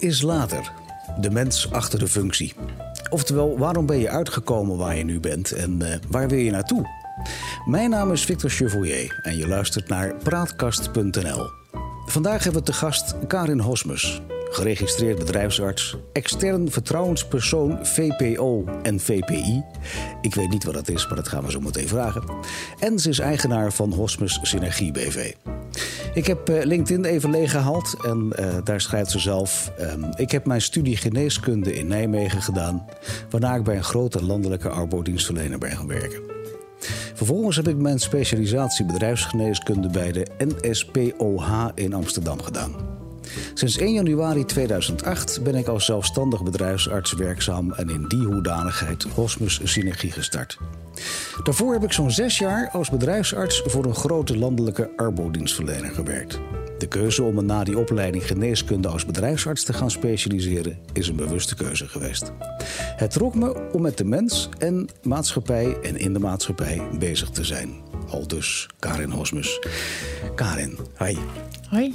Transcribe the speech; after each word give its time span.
Is 0.00 0.22
later. 0.22 0.72
De 1.20 1.30
mens 1.30 1.72
achter 1.72 1.98
de 1.98 2.08
functie. 2.08 2.54
Oftewel, 3.10 3.58
waarom 3.58 3.86
ben 3.86 3.98
je 3.98 4.08
uitgekomen 4.08 4.76
waar 4.76 4.96
je 4.96 5.04
nu 5.04 5.20
bent 5.20 5.52
en 5.52 5.78
uh, 5.82 5.94
waar 6.08 6.28
wil 6.28 6.38
je 6.38 6.50
naartoe? 6.50 6.88
Mijn 7.64 7.90
naam 7.90 8.12
is 8.12 8.24
Victor 8.24 8.50
Chevoyer 8.50 9.20
en 9.22 9.36
je 9.36 9.48
luistert 9.48 9.88
naar 9.88 10.14
Praatkast.nl. 10.14 11.50
Vandaag 12.06 12.42
hebben 12.44 12.60
we 12.60 12.66
te 12.66 12.72
gast 12.72 13.14
Karin 13.26 13.58
Hosmus, 13.58 14.20
geregistreerd 14.50 15.18
bedrijfsarts, 15.18 15.96
extern 16.12 16.70
vertrouwenspersoon 16.70 17.86
VPO 17.86 18.64
en 18.82 19.00
VPI. 19.00 19.64
Ik 20.20 20.34
weet 20.34 20.50
niet 20.50 20.64
wat 20.64 20.74
dat 20.74 20.88
is, 20.88 21.06
maar 21.06 21.16
dat 21.16 21.28
gaan 21.28 21.44
we 21.44 21.50
zo 21.50 21.60
meteen 21.60 21.88
vragen. 21.88 22.22
En 22.78 22.98
ze 22.98 23.08
is 23.08 23.18
eigenaar 23.18 23.72
van 23.72 23.92
Hosmus 23.92 24.38
Synergie 24.42 24.92
BV. 24.92 25.32
Ik 26.14 26.26
heb 26.26 26.50
uh, 26.50 26.62
LinkedIn 26.62 27.04
even 27.04 27.30
leeggehaald 27.30 27.96
en 28.04 28.32
uh, 28.40 28.54
daar 28.64 28.80
schrijft 28.80 29.10
ze 29.10 29.18
zelf... 29.18 29.72
Um, 29.80 30.04
ik 30.16 30.30
heb 30.30 30.46
mijn 30.46 30.60
studie 30.60 30.96
geneeskunde 30.96 31.74
in 31.74 31.86
Nijmegen 31.86 32.42
gedaan... 32.42 32.86
waarna 33.30 33.54
ik 33.54 33.64
bij 33.64 33.76
een 33.76 33.84
grote 33.84 34.24
landelijke 34.24 34.68
arbodienstverlener 34.68 35.58
ben 35.58 35.70
gaan 35.70 35.86
werken. 35.86 36.20
Vervolgens 37.14 37.56
heb 37.56 37.68
ik 37.68 37.76
mijn 37.76 37.98
specialisatie 37.98 38.86
bedrijfsgeneeskunde 38.86 39.88
bij 39.88 40.12
de 40.12 40.26
NSPOH 40.38 41.68
in 41.74 41.94
Amsterdam 41.94 42.42
gedaan. 42.42 42.99
Sinds 43.60 43.78
1 43.78 43.92
januari 43.92 44.44
2008 44.44 45.42
ben 45.42 45.54
ik 45.54 45.66
als 45.66 45.84
zelfstandig 45.84 46.42
bedrijfsarts 46.42 47.12
werkzaam 47.12 47.72
en 47.72 47.88
in 47.88 48.04
die 48.08 48.26
hoedanigheid 48.26 49.02
Hosmus 49.02 49.60
Synergie 49.64 50.12
gestart. 50.12 50.58
Daarvoor 51.42 51.72
heb 51.72 51.82
ik 51.82 51.92
zo'n 51.92 52.10
zes 52.10 52.38
jaar 52.38 52.68
als 52.72 52.90
bedrijfsarts 52.90 53.62
voor 53.64 53.84
een 53.84 53.94
grote 53.94 54.38
landelijke 54.38 54.90
arbodienstverlener 54.96 55.90
gewerkt. 55.90 56.40
De 56.78 56.88
keuze 56.88 57.22
om 57.22 57.34
me 57.34 57.42
na 57.42 57.64
die 57.64 57.78
opleiding 57.78 58.26
geneeskunde 58.26 58.88
als 58.88 59.06
bedrijfsarts 59.06 59.64
te 59.64 59.72
gaan 59.72 59.90
specialiseren 59.90 60.78
is 60.92 61.08
een 61.08 61.16
bewuste 61.16 61.54
keuze 61.54 61.88
geweest. 61.88 62.32
Het 62.96 63.10
trok 63.10 63.34
me 63.34 63.70
om 63.72 63.82
met 63.82 63.98
de 63.98 64.04
mens 64.04 64.48
en 64.58 64.88
maatschappij 65.02 65.76
en 65.82 65.96
in 65.96 66.12
de 66.12 66.18
maatschappij 66.18 66.82
bezig 66.98 67.30
te 67.30 67.44
zijn. 67.44 67.70
Al 68.08 68.26
dus 68.26 68.68
Karin 68.78 69.10
Hosmus. 69.10 69.58
Karin, 70.34 70.78
hi. 70.98 71.16
Hoi. 71.68 71.94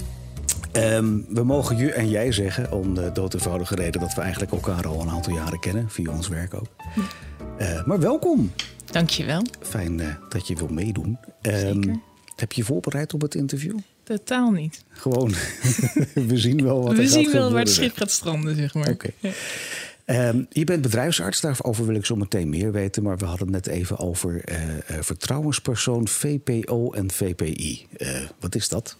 Um, 0.77 1.25
we 1.29 1.43
mogen 1.43 1.77
je 1.77 1.91
en 1.91 2.09
jij 2.09 2.31
zeggen, 2.31 2.71
om 2.71 2.95
de 2.95 3.11
dood 3.13 3.33
eenvoudige 3.33 3.75
reden 3.75 4.01
dat 4.01 4.13
we 4.13 4.21
eigenlijk 4.21 4.51
elkaar 4.51 4.87
al 4.87 5.01
een 5.01 5.09
aantal 5.09 5.33
jaren 5.33 5.59
kennen, 5.59 5.89
via 5.89 6.11
ons 6.11 6.27
werk 6.27 6.53
ook. 6.53 6.67
Uh, 7.59 7.85
maar 7.85 7.99
welkom. 7.99 8.51
Dankjewel. 8.85 9.41
Fijn 9.61 9.99
uh, 9.99 10.07
dat 10.29 10.47
je 10.47 10.55
wil 10.55 10.67
meedoen. 10.67 11.17
Um, 11.41 12.01
heb 12.35 12.51
je 12.51 12.61
je 12.61 12.67
voorbereid 12.67 13.13
op 13.13 13.21
het 13.21 13.35
interview? 13.35 13.77
Totaal 14.03 14.51
niet. 14.51 14.83
Gewoon, 14.89 15.29
we 16.29 16.37
zien 16.37 16.63
wel 16.63 16.83
wat 16.83 16.95
we 16.95 17.01
er 17.01 17.07
zien 17.07 17.23
gaat 17.23 17.33
wel 17.33 17.51
waar 17.51 17.59
het 17.59 17.69
schip 17.69 17.97
gaat 17.97 18.11
stranden, 18.11 18.55
zeg 18.55 18.73
maar. 18.73 18.89
Oké. 18.89 19.09
Okay. 19.19 19.33
Ja. 20.05 20.27
Um, 20.27 20.45
je 20.49 20.63
bent 20.63 20.81
bedrijfsarts, 20.81 21.41
daarover 21.41 21.85
wil 21.85 21.95
ik 21.95 22.05
zo 22.05 22.15
meteen 22.15 22.49
meer 22.49 22.71
weten. 22.71 23.03
Maar 23.03 23.17
we 23.17 23.25
hadden 23.25 23.53
het 23.53 23.65
net 23.65 23.75
even 23.75 23.99
over 23.99 24.49
uh, 24.49 24.67
uh, 24.67 24.77
vertrouwenspersoon, 24.99 26.07
VPO 26.07 26.91
en 26.91 27.11
VPI. 27.11 27.87
Wat 28.39 28.55
is 28.55 28.69
dat? 28.69 28.97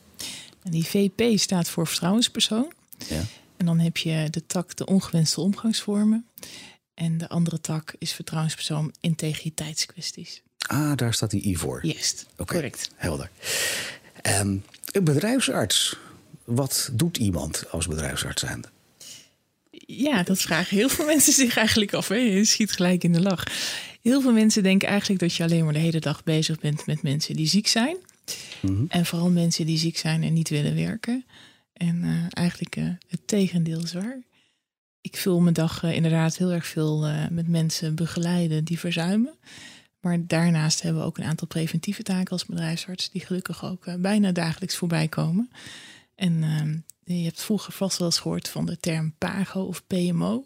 En 0.66 0.72
die 0.72 0.86
VP 0.86 1.40
staat 1.40 1.70
voor 1.70 1.88
vertrouwenspersoon. 1.88 2.74
Ja. 3.08 3.22
En 3.58 3.66
dan 3.66 3.80
heb 3.80 3.98
je 3.98 4.28
de 4.32 4.46
tak 4.46 4.76
de 4.76 4.86
ongewenste 4.86 5.42
omgangsvormen. 5.42 6.26
En 6.94 7.18
de 7.18 7.30
andere 7.30 7.62
tak 7.62 7.94
is 7.98 8.14
vertrouwenspersoon 8.14 8.94
integriteitskwesties. 9.00 10.42
Ah, 10.58 10.96
daar 10.96 11.14
staat 11.14 11.30
die 11.30 11.48
I 11.48 11.56
voor. 11.56 11.84
Okay. 12.34 12.46
correct. 12.46 12.90
Helder. 12.96 13.30
Um, 14.24 14.64
een 14.92 15.04
bedrijfsarts. 15.04 15.98
Wat 16.44 16.90
doet 16.94 17.18
iemand 17.18 17.72
als 17.72 17.88
bedrijfsarts 17.88 18.42
zijnde? 18.42 18.68
Ja, 19.88 20.24
dat 20.24 20.42
vragen 20.42 20.78
heel 20.78 20.90
veel 20.90 21.06
mensen 21.16 21.34
zich 21.34 21.58
eigenlijk 21.58 21.94
af. 21.94 22.08
Hè? 22.08 22.16
Je 22.16 22.46
schiet 22.46 22.72
gelijk 22.72 23.04
in 23.04 23.14
de 23.14 23.22
lach. 23.22 23.44
Heel 24.02 24.22
veel 24.22 24.34
mensen 24.34 24.64
denken 24.64 24.88
eigenlijk 24.88 25.20
dat 25.20 25.36
je 25.36 25.44
alleen 25.44 25.64
maar 25.64 25.74
de 25.74 25.80
hele 25.80 26.00
dag 26.00 26.24
bezig 26.24 26.60
bent 26.60 26.86
met 26.86 27.04
mensen 27.04 27.36
die 27.36 27.48
ziek 27.48 27.68
zijn. 27.68 27.98
Mhm. 28.62 28.72
Mm 28.72 28.78
-hmm. 28.78 28.86
En 28.90 29.06
vooral 29.06 29.30
mensen 29.30 29.66
die 29.66 29.78
ziek 29.78 29.98
zijn 29.98 30.24
en 30.24 30.34
niet 30.34 30.50
willen 30.50 30.76
werken. 30.76 31.26
En 31.74 32.04
uh, 32.04 32.26
eigenlijk 32.30 32.76
uh, 32.76 32.90
het 33.08 33.28
tegendeel 33.28 33.84
is 33.84 33.94
waar. 33.94 34.24
Ik 35.02 35.18
vul 35.18 35.40
mijn 35.40 35.54
dag 35.54 35.84
uh, 35.84 35.96
inderdaad 35.96 36.38
heel 36.38 36.52
erg 36.52 36.66
veel 36.66 37.10
met 37.30 37.48
mensen 37.48 37.96
begeleiden 37.96 38.64
die 38.64 38.80
verzuimen. 38.80 39.36
Maar 40.00 40.28
daarnaast 40.28 40.82
hebben 40.82 41.02
we 41.02 41.08
ook 41.08 41.18
een 41.18 41.24
aantal 41.24 41.48
preventieve 41.48 42.04
taken 42.04 42.32
als 42.32 42.46
bedrijfsarts, 42.46 43.12
die 43.12 43.26
gelukkig 43.26 43.66
ook 43.66 44.02
bijna 44.02 44.32
dagelijks 44.32 44.76
voorbij 44.76 45.08
komen. 45.08 45.50
En 46.16 46.44
je 47.04 47.24
hebt 47.24 47.42
vroeger 47.42 47.74
vast 47.74 47.98
wel 47.98 48.08
eens 48.08 48.20
gehoord 48.20 48.50
van 48.50 48.66
de 48.66 48.80
term 48.80 49.14
PAGO 49.18 49.62
of 49.62 49.84
PMO. 49.88 50.46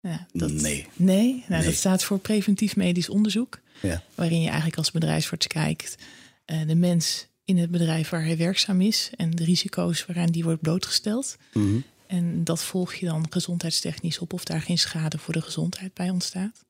Ja, 0.00 0.26
dat, 0.32 0.52
nee. 0.52 0.86
Nee? 0.96 1.32
Nou, 1.32 1.44
nee. 1.48 1.64
dat 1.64 1.74
staat 1.74 2.04
voor 2.04 2.18
preventief 2.18 2.76
medisch 2.76 3.08
onderzoek. 3.08 3.60
Ja. 3.82 4.02
Waarin 4.14 4.40
je 4.40 4.46
eigenlijk 4.46 4.78
als 4.78 4.90
bedrijfsarts 4.90 5.46
kijkt 5.46 5.96
de 6.44 6.74
mens 6.74 7.26
in 7.44 7.56
het 7.58 7.70
bedrijf 7.70 8.08
waar 8.08 8.24
hij 8.24 8.36
werkzaam 8.36 8.80
is 8.80 9.10
en 9.16 9.30
de 9.30 9.44
risico's 9.44 10.06
waaraan 10.06 10.30
die 10.30 10.44
wordt 10.44 10.60
blootgesteld. 10.60 11.36
Mm 11.52 11.62
-hmm. 11.62 11.84
En 12.06 12.44
dat 12.44 12.64
volg 12.64 12.94
je 12.94 13.06
dan 13.06 13.26
gezondheidstechnisch 13.30 14.18
op 14.18 14.32
of 14.32 14.44
daar 14.44 14.62
geen 14.62 14.78
schade 14.78 15.18
voor 15.18 15.34
de 15.34 15.42
gezondheid 15.42 15.94
bij 15.94 16.10
ontstaat. 16.10 16.64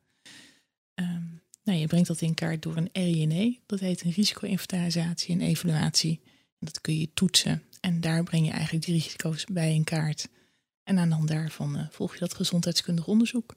Um, 0.94 1.42
nou, 1.64 1.78
je 1.78 1.86
brengt 1.86 2.08
dat 2.08 2.20
in 2.20 2.34
kaart 2.34 2.62
door 2.62 2.76
een 2.76 2.88
RINE, 2.92 3.58
dat 3.66 3.80
heet 3.80 4.04
een 4.04 4.10
risico-inventarisatie 4.10 5.34
en 5.34 5.40
evaluatie. 5.40 6.20
En 6.58 6.66
dat 6.66 6.80
kun 6.80 6.98
je 6.98 7.08
toetsen 7.14 7.62
en 7.80 8.00
daar 8.00 8.24
breng 8.24 8.46
je 8.46 8.52
eigenlijk 8.52 8.84
die 8.84 8.94
risico's 8.94 9.44
bij 9.44 9.74
in 9.74 9.84
kaart. 9.84 10.28
En 10.82 10.98
aan 10.98 11.08
de 11.08 11.14
hand 11.14 11.28
daarvan 11.28 11.76
uh, 11.76 11.86
volg 11.90 12.12
je 12.12 12.18
dat 12.18 12.34
gezondheidskundig 12.34 13.06
onderzoek. 13.06 13.54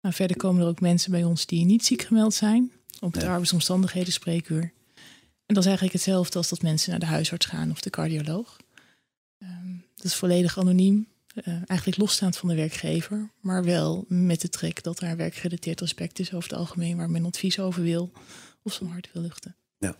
Nou, 0.00 0.14
verder 0.14 0.36
komen 0.36 0.62
er 0.62 0.68
ook 0.68 0.80
mensen 0.80 1.10
bij 1.10 1.24
ons 1.24 1.46
die 1.46 1.64
niet 1.64 1.84
ziek 1.84 2.02
gemeld 2.02 2.34
zijn 2.34 2.72
op 3.00 3.12
de 3.14 3.20
Ja. 3.20 3.26
arbeidsomstandigheden 3.26 4.12
spreekuur. 4.12 4.72
En 5.46 5.54
dat 5.54 5.58
is 5.58 5.64
eigenlijk 5.64 5.92
hetzelfde 5.92 6.38
als 6.38 6.48
dat 6.48 6.62
mensen 6.62 6.90
naar 6.90 7.00
de 7.00 7.06
huisarts 7.06 7.46
gaan 7.46 7.70
of 7.70 7.80
de 7.80 7.90
cardioloog. 7.90 8.56
Um, 9.38 9.84
dat 9.94 10.04
is 10.04 10.14
volledig 10.14 10.58
anoniem, 10.58 11.08
uh, 11.34 11.54
eigenlijk 11.66 11.98
losstaand 11.98 12.36
van 12.36 12.48
de 12.48 12.54
werkgever, 12.54 13.30
maar 13.40 13.64
wel 13.64 14.04
met 14.08 14.40
de 14.40 14.48
trek 14.48 14.82
dat 14.82 15.00
er 15.00 15.08
een 15.08 15.16
werkgerelateerd 15.16 15.82
aspect 15.82 16.18
is 16.18 16.32
over 16.32 16.50
het 16.50 16.58
algemeen 16.58 16.96
waar 16.96 17.10
men 17.10 17.24
advies 17.24 17.58
over 17.58 17.82
wil 17.82 18.12
of 18.62 18.72
zijn 18.72 18.90
hart 18.90 19.08
wil 19.12 19.22
luchten. 19.22 19.56
Ja, 19.78 19.96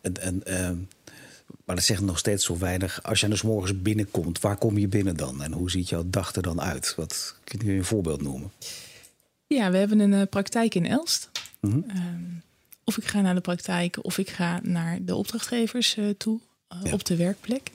en, 0.00 0.20
en, 0.20 0.42
uh, 0.46 0.70
maar 1.64 1.76
dat 1.76 1.84
zegt 1.84 2.00
nog 2.00 2.18
steeds 2.18 2.44
zo 2.44 2.58
weinig. 2.58 3.02
Als 3.02 3.20
je 3.20 3.28
dus 3.28 3.42
morgens 3.42 3.82
binnenkomt, 3.82 4.40
waar 4.40 4.56
kom 4.56 4.78
je 4.78 4.88
binnen 4.88 5.16
dan? 5.16 5.42
En 5.42 5.52
hoe 5.52 5.70
ziet 5.70 5.88
jouw 5.88 6.04
dag 6.06 6.34
er 6.34 6.42
dan 6.42 6.60
uit? 6.60 6.94
Wat 6.96 7.36
kun 7.44 7.66
je 7.66 7.72
een 7.72 7.84
voorbeeld 7.84 8.22
noemen? 8.22 8.52
Ja, 9.46 9.70
we 9.70 9.76
hebben 9.76 10.00
een 10.00 10.12
uh, 10.12 10.22
praktijk 10.30 10.74
in 10.74 10.86
Elst. 10.86 11.30
Mm 11.60 11.70
-hmm. 11.70 11.96
um, 11.96 12.42
of 12.84 12.96
ik 12.96 13.04
ga 13.04 13.20
naar 13.20 13.34
de 13.34 13.40
praktijk 13.40 14.04
of 14.04 14.18
ik 14.18 14.30
ga 14.30 14.60
naar 14.62 15.04
de 15.04 15.14
opdrachtgevers 15.14 15.96
uh, 15.96 16.10
toe 16.18 16.40
Ja. 16.84 16.92
op 16.92 17.04
de 17.04 17.16
werkplek. 17.16 17.70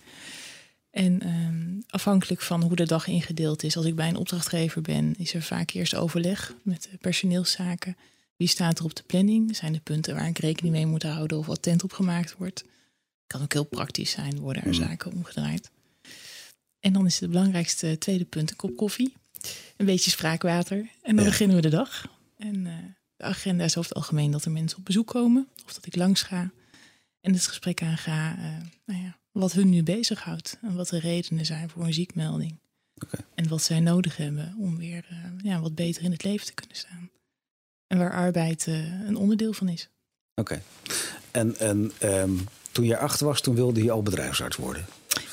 En 0.91 1.28
um, 1.29 1.84
afhankelijk 1.90 2.41
van 2.41 2.62
hoe 2.63 2.75
de 2.75 2.85
dag 2.85 3.07
ingedeeld 3.07 3.63
is, 3.63 3.78
als 3.78 3.85
ik 3.85 3.95
bij 3.95 4.07
een 4.09 4.16
opdrachtgever 4.16 4.81
ben, 4.81 5.16
is 5.18 5.34
er 5.34 5.41
vaak 5.41 5.72
eerst 5.72 5.95
overleg 5.95 6.53
met 6.62 6.90
personeelszaken. 7.01 7.97
Wie 8.35 8.47
staat 8.47 8.79
er 8.79 8.85
op 8.85 8.95
de 8.95 9.03
planning? 9.03 9.56
Zijn 9.56 9.73
er 9.73 9.79
punten 9.79 10.16
waar 10.16 10.28
ik 10.28 10.38
rekening 10.40 10.73
mee 10.75 10.85
moet 10.85 11.03
houden 11.03 11.38
of 11.38 11.45
wat 11.45 11.62
tent 11.62 11.84
opgemaakt 11.84 12.35
wordt? 12.38 12.63
Kan 13.28 13.41
ook 13.41 13.53
heel 13.53 13.63
praktisch 13.63 14.12
zijn, 14.12 14.39
worden 14.39 14.62
er 14.63 14.68
Mm. 14.68 14.74
zaken 14.74 15.12
omgedraaid. 15.12 15.69
En 16.80 16.94
dan 16.94 17.06
is 17.06 17.19
het 17.19 17.30
belangrijkste 17.30 17.98
tweede 17.98 18.25
punt 18.25 18.50
een 18.50 18.56
kop 18.56 18.75
koffie, 18.75 19.13
een 19.77 19.86
beetje 19.86 20.10
spraakwater 20.12 20.77
en 20.77 21.15
dan 21.15 21.24
Ja. 21.25 21.30
beginnen 21.30 21.56
we 21.56 21.62
de 21.62 21.69
dag. 21.69 22.07
En 22.38 22.56
uh, 22.65 22.74
de 23.18 23.24
agenda 23.24 23.64
is 23.64 23.78
over 23.78 23.90
het 23.90 23.98
algemeen 23.98 24.31
dat 24.31 24.46
er 24.46 24.52
mensen 24.52 24.78
op 24.78 24.86
bezoek 24.86 25.08
komen 25.08 25.48
of 25.66 25.74
dat 25.74 25.86
ik 25.86 25.96
langs 25.96 26.22
ga 26.22 26.52
en 27.22 27.34
het 27.34 27.48
gesprek 27.48 27.81
aanga. 27.81 28.38
Uh, 28.38 28.44
nou 28.86 29.02
ja, 29.02 29.18
wat 29.31 29.52
hun 29.52 29.69
nu 29.69 29.84
bezighoudt 29.84 30.58
en 30.62 30.75
wat 30.75 30.90
de 30.90 31.00
redenen 31.00 31.46
zijn 31.46 31.69
voor 31.69 31.84
een 31.84 31.94
ziekmelding. 31.94 32.60
En 33.36 33.48
wat 33.48 33.62
zij 33.62 33.80
nodig 33.80 34.18
hebben 34.18 34.56
om 34.58 34.78
weer 34.78 35.06
uh, 35.12 35.18
ja, 35.42 35.60
wat 35.60 35.75
beter 35.75 36.04
in 36.04 36.12
het 36.12 36.24
leven 36.24 36.46
te 36.46 36.54
kunnen 36.54 36.75
staan. 36.75 37.10
En 37.88 37.98
waar 37.98 38.14
arbeid 38.14 38.66
uh, 38.68 39.08
een 39.08 39.16
onderdeel 39.16 39.54
van 39.54 39.70
is. 39.70 39.90
Oké. 40.36 40.62
En, 41.31 41.58
en 41.60 41.92
um, 42.04 42.48
toen 42.72 42.86
je 42.86 42.98
acht 42.98 43.20
was, 43.20 43.42
toen 43.42 43.56
wilde 43.56 43.84
je 43.84 43.92
al 43.92 44.04
bedrijfsarts 44.04 44.56
worden. 44.56 44.86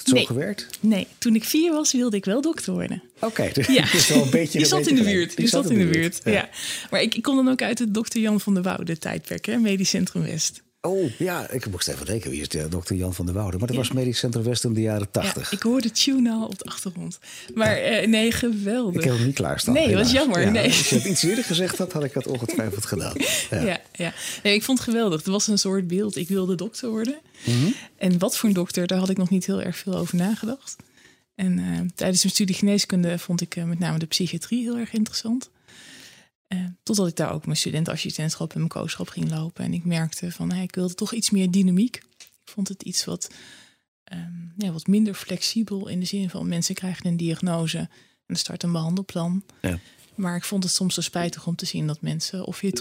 Het 0.05 0.13
zo 0.13 0.15
Nee. 0.15 0.27
gewerkt? 0.27 0.67
Nee, 0.81 1.07
toen 1.19 1.35
ik 1.35 1.45
vier 1.45 1.73
was 1.73 1.93
wilde 1.93 2.17
ik 2.17 2.25
wel 2.25 2.41
dokter 2.41 2.73
worden. 2.73 3.03
Oké, 3.21 3.51
dus 3.53 3.67
Ja, 3.67 3.83
dat 3.83 3.93
is 3.95 4.09
wel 4.09 4.23
een 4.23 4.31
beetje 4.31 4.53
die 4.59 4.61
een 4.61 4.67
zat 4.67 4.87
in 4.87 4.95
de 4.95 5.03
buurt. 5.03 5.37
Die 5.37 5.47
zat 5.49 5.71
in 5.71 5.79
de 5.79 5.87
buurt, 5.87 6.21
Ja. 6.25 6.33
ja. 6.33 6.49
Maar 6.91 7.03
ik, 7.03 7.15
ik 7.15 7.23
kom 7.23 7.37
dan 7.37 7.49
ook 7.49 7.63
uit 7.63 7.79
het 7.79 7.95
dokter 7.95 8.21
Jan 8.21 8.41
van 8.41 8.55
der 8.55 8.63
Woude 8.63 8.99
tijdperk, 8.99 9.45
hè, 9.47 9.57
Medisch 9.57 9.89
Centrum 9.89 10.23
West. 10.23 10.63
Oh 10.87 11.11
ja, 11.19 11.51
ik 11.51 11.71
moest 11.71 11.89
even 11.89 12.07
denken, 12.07 12.31
wie 12.31 12.41
is 12.41 12.49
de 12.49 12.69
dokter 12.69 12.97
Jan 12.97 13.15
van 13.15 13.27
der 13.27 13.35
Woude? 13.35 13.59
Maar 13.59 13.67
dat 13.67 13.77
Ja. 13.77 13.83
was 13.83 13.93
Medisch 13.93 14.19
Centrum 14.19 14.43
West 14.45 14.65
in 14.65 14.73
de 14.73 14.81
jaren 14.81 15.11
tachtig. 15.11 15.51
Ja, 15.51 15.57
ik 15.57 15.63
hoorde 15.63 15.91
Tune 15.91 16.31
al 16.31 16.47
op 16.47 16.59
de 16.59 16.65
achtergrond. 16.65 17.19
Maar 17.55 17.77
eh, 17.77 18.07
nee, 18.09 18.33
geweldig. 18.33 18.95
Ik 19.03 19.05
heb 19.09 19.17
hem 19.17 19.27
niet 19.27 19.35
klaarstaan. 19.35 19.75
Nee, 19.75 19.87
helaas. 19.87 20.03
wat 20.03 20.13
jammer, 20.13 20.41
Ja, 20.41 20.51
nee. 20.51 20.65
Als 20.65 20.89
je 20.89 20.95
het 20.97 21.05
iets 21.05 21.23
eerder 21.23 21.45
gezegd 21.45 21.79
had, 21.79 21.93
had 21.93 22.05
ik 22.05 22.13
dat 22.13 22.27
ongetwijfeld 22.27 22.85
gedaan. 22.87 23.13
Ja. 23.51 23.61
Ja, 23.65 23.81
ja. 23.93 24.13
Nee, 24.43 24.55
ik 24.55 24.63
vond 24.63 24.79
het 24.79 24.89
geweldig. 24.89 25.19
Het 25.19 25.27
was 25.29 25.47
een 25.47 25.59
soort 25.59 25.87
beeld. 25.89 26.17
Ik 26.17 26.29
wilde 26.29 26.55
dokter 26.55 26.89
worden. 26.89 27.19
Mhm. 27.47 27.71
En 27.97 28.19
wat 28.19 28.37
voor 28.37 28.49
een 28.49 28.55
dokter, 28.55 28.87
daar 28.87 28.99
had 28.99 29.11
ik 29.11 29.17
nog 29.17 29.31
niet 29.31 29.47
heel 29.47 29.63
erg 29.63 29.77
veel 29.77 29.95
over 29.97 30.17
nagedacht. 30.17 30.77
En 31.35 31.59
uh, 31.59 31.65
tijdens 31.95 32.23
mijn 32.23 32.35
studie 32.35 32.55
geneeskunde 32.55 33.19
vond 33.19 33.41
ik 33.41 33.57
uh, 33.57 33.65
met 33.65 33.79
name 33.79 33.99
de 33.99 34.07
psychiatrie 34.07 34.63
heel 34.63 34.77
erg 34.79 34.93
interessant. 34.93 35.51
Uh, 36.55 36.65
totdat 36.83 37.09
ik 37.09 37.17
daar 37.17 37.33
ook 37.33 37.45
mijn 37.45 37.57
studentassistentschap 37.57 38.53
en 38.53 38.59
mijn 38.59 38.71
kooschap 38.71 39.09
ging 39.09 39.31
lopen. 39.31 39.65
En 39.65 39.73
ik 39.73 39.85
merkte 39.85 40.33
van, 40.33 40.53
hey, 40.53 40.63
ik 40.63 40.75
wilde 40.75 40.95
toch 40.95 41.13
iets 41.13 41.31
meer 41.31 41.51
dynamiek. 41.51 41.97
Ik 42.19 42.51
vond 42.53 42.69
het 42.69 42.83
iets 42.83 43.05
wat, 43.05 43.31
um, 44.13 44.53
ja, 44.57 44.73
wat 44.73 44.87
minder 44.87 45.15
flexibel 45.15 45.89
in 45.89 46.01
de 46.01 46.07
zin 46.07 46.31
van 46.31 46.49
mensen 46.49 46.75
krijgen 46.75 47.07
een 47.07 47.17
diagnose 47.17 47.79
en 47.79 47.89
er 48.27 48.37
start 48.37 48.63
een 48.63 48.73
behandelplan. 48.73 49.45
Ja. 49.63 49.79
Maar 50.15 50.37
ik 50.37 50.45
vond 50.45 50.63
het 50.63 50.73
soms 50.73 50.95
zo 50.95 51.01
spijtig 51.01 51.47
om 51.47 51.57
te 51.57 51.67
zien 51.67 51.87
dat 51.87 52.01
mensen 52.01 52.45
of 52.45 52.61
weer 52.61 52.73